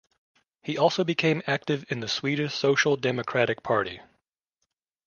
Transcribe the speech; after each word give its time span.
He 0.63 0.79
also 0.79 1.03
became 1.03 1.43
active 1.45 1.85
in 1.91 1.99
the 1.99 2.07
Swedish 2.07 2.55
Social 2.55 2.95
Democratic 2.97 3.61
Party. 3.61 4.01